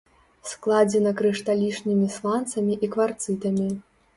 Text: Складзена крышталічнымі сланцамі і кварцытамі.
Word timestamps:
Складзена 0.51 1.11
крышталічнымі 1.19 2.07
сланцамі 2.17 2.79
і 2.89 2.91
кварцытамі. 2.97 3.71